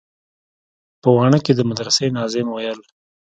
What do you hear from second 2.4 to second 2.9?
ويل.